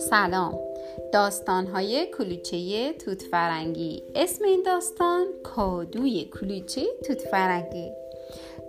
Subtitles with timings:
[0.00, 0.58] سلام.
[1.12, 7.90] داستانهای کلوچه توت فرنگی اسم این داستان کادوی کلوچه توت فرنگی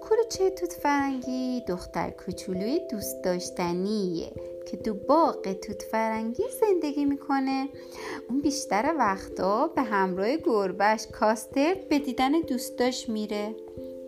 [0.01, 4.31] کلوچه توت فرنگی دختر کوچولوی دوست داشتنیه
[4.71, 7.69] که تو باغ توت فرنگی زندگی می‌کنه.
[8.29, 13.55] اون بیشتر وقتا به همراه گربش کاسترد به دیدن دوستاش میره.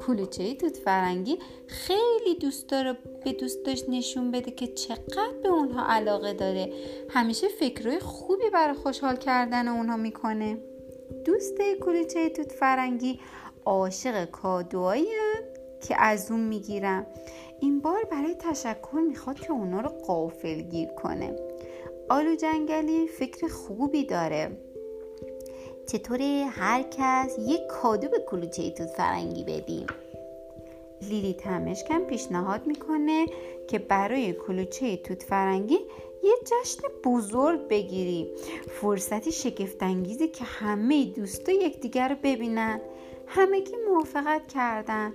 [0.07, 6.33] کلوچه توت فرنگی خیلی دوست داره به دوستاش نشون بده که چقدر به اونها علاقه
[6.33, 6.73] داره.
[7.09, 10.57] همیشه فکرهای خوبی برای خوشحال کردن اونها می‌کنه.
[11.25, 13.19] دوست کلوچه توت فرنگی
[13.65, 15.05] عاشق کادوهایی
[15.87, 17.05] که از اون می‌گیرم
[17.59, 21.35] این بار برای تشکر می‌خواد که اونا رو قافل گیر کنه.
[22.09, 24.57] آلو جنگلی فکر خوبی داره.
[25.87, 29.87] چطوره هر کس؟ یک کادو به کلوچه توت فرنگی بدیم.
[31.09, 33.25] لیلی تمشکم پیشنهاد می‌کنه
[33.67, 35.79] که برای کلوچه توت فرنگی
[36.23, 38.27] یه جشن بزرگ بگیریم
[38.81, 42.81] فرصتی شگفتانگیزی که همه دوستا یکدیگر رو ببینن.
[43.27, 45.13] همگی موافقت کردن.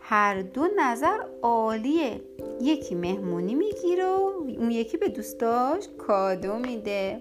[0.00, 2.20] هر دو نظر عالیه.
[2.60, 4.20] یکی مهمونی می‌گیره و
[4.58, 7.20] اون یکی به دوستاش کادو میده.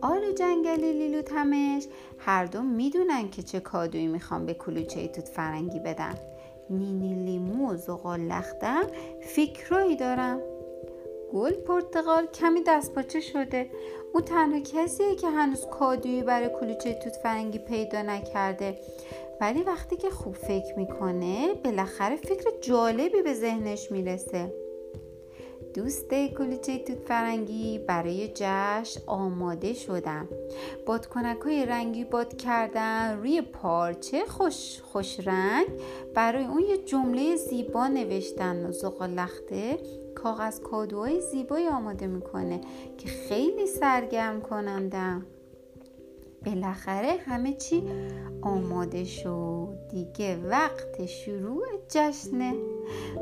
[0.00, 1.86] آلو جنگلی لیلو تمش.
[2.18, 6.14] هر دو می‌دونن که چه کادویی می‌خوان به کلوچه توت فرنگی بدن.
[6.72, 8.82] نینی لیمو و زغال لختم
[9.20, 10.40] فکرایی دارم.
[11.32, 13.70] گل پرتقال کمی دستپاچه شده.
[14.14, 18.78] او تنها کسیه که هنوز کادویی برای کلوچه توت فرنگی پیدا نکرده.
[19.40, 24.61] ولی وقتی که خوب فکر می‌کنه بالاخره فکر جالبی به ذهنش می‌رسه.
[25.74, 30.28] دوست کلوچه توت فرنگی برای جشن آماده شدم.
[30.86, 35.66] بادکنک های رنگی باد کردن روی پارچه خوش, خوش رنگ.
[36.14, 38.66] برای اون یه جمله زیبا نوشتن.
[38.66, 39.78] و زغالخته
[40.14, 42.60] کاغذ کادوهای زیبایی آماده می‌کنه
[42.98, 45.26] که خیلی سرگرم کنندم.
[46.46, 47.82] بالاخره همه چی
[48.42, 49.78] آماده شد.
[49.88, 52.54] دیگه وقت شروع جشنه.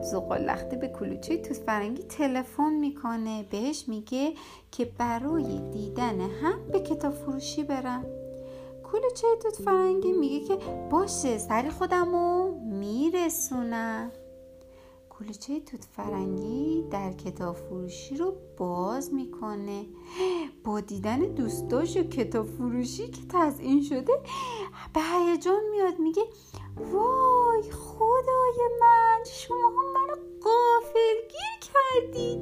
[0.02, 3.44] زغال به کلوچه توت فرنگی تلفن می‌کنه.
[3.50, 4.32] بهش میگه
[4.70, 8.04] که برای دیدن هم به کتاب فروشی برن
[8.92, 10.58] کلوچه توت فرنگی میگه که
[10.90, 14.10] باشه سری خودمو میرسونم.
[15.20, 19.86] کلوچه توت فرنگی در کتاب فروشی رو باز می‌کنه.
[20.64, 24.12] با دیدن دوستاش و کتاب فروشی که تزئین شده
[24.94, 26.22] به هیجان میاد میگه
[26.76, 32.40] وای خدای من شما هم منو قافلگیر کردید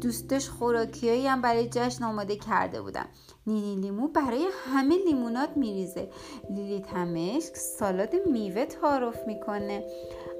[0.00, 3.08] دوستاش خوراکیایی هم برای جشن آماده کرده بودن.
[3.46, 6.10] نینی لیمو برای همه لیمونات میریزه.
[6.50, 9.84] لیلی تمشک سالاد میوه تعارف می‌کنه.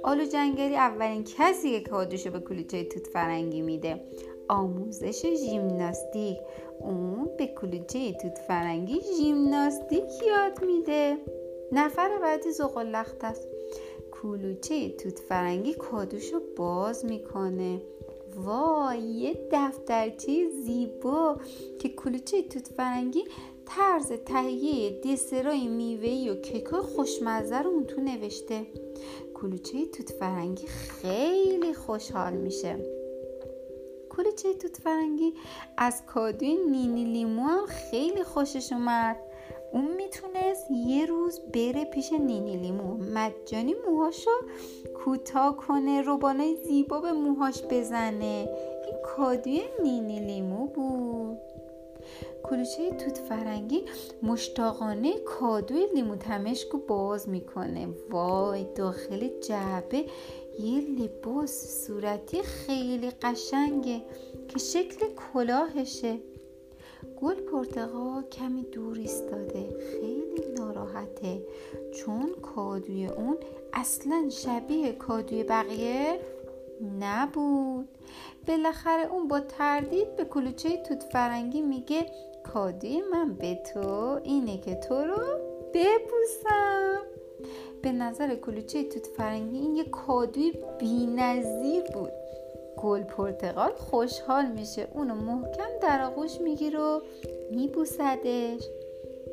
[0.04, 4.00] آلو جنگلی اولین کسی که کادوشو به کلوچه توت فرنگی میده.
[4.48, 6.38] آموزش ژیمناستیک.
[6.81, 11.16] اون به کلوچه توت فرنگی ژیمناستیک یاد میده.
[11.72, 13.48] نفر بعدی زغال است.
[14.22, 17.82] کلوچه توت فرنگی کادوشو باز می‌کنه.
[18.36, 21.36] وای یه دفترچه زیبا
[21.78, 23.25] که کلوچه توت فرنگی
[23.66, 28.66] طرز تهیه دسرای میوهی و کیکای خوشمزه رو اون تو نوشته.
[29.41, 32.76] کلوچه توت فرنگی خیلی خوشحال میشه.
[34.10, 35.34] کلوچه توت فرنگی
[35.76, 39.16] از کادوی نینی لیمو هم خیلی خوشش اومد.
[39.72, 44.31] اون می‌تونست یه روز بره پیش نینی لیمو مجانی موهاشو
[45.04, 48.48] کوتاه کنه روبانای زیبا به موهاش بزنه.
[48.87, 51.38] این کادوی نینی لیمو بود.
[52.42, 53.84] کلوچه توت فرنگی
[54.22, 57.88] مشتاقانه کادوی لیمو تمشک رو باز می‌کنه.
[58.10, 60.04] وای داخل جعبه
[60.58, 64.02] یه لباس صورتی خیلی قشنگه
[64.48, 66.18] که شکل کلاهشه.
[67.20, 69.77] گل پرتقال کمی دور ایستاده.
[69.78, 71.42] خیلی ناراحته.
[71.94, 73.36] چون کادوی اون
[73.72, 76.21] اصلا شبیه کادوی بقیه
[77.00, 77.88] نبود.
[78.48, 82.06] بالاخره اون با تردید به کلوچه توت فرنگی میگه
[82.53, 85.18] کادوی من به تو اینه که تو رو
[85.74, 86.98] ببوسم.
[87.83, 92.10] به نظر کلوچه توت فرنگی این یه کادوی بینظیر بود.
[92.77, 97.00] گل پرتقال خوشحال میشه اونو محکم در آغوش می‌گیره و
[97.50, 98.62] میبوسدش.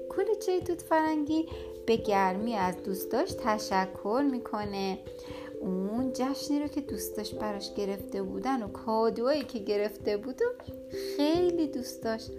[0.10, 1.46] کلوچه توت فرنگی
[1.86, 5.00] به گرمی از دوستاش تشکر می‌کنه.
[5.66, 10.46] اون جشنی رو که دوستاش براش گرفته بودن و کادوهایی که گرفته بود و
[11.18, 12.32] خیلی دوست داشت.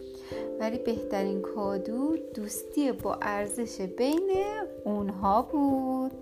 [0.60, 4.30] ولی بهترین کادو دوستی با ارزش بین
[4.84, 6.12] اونها بود.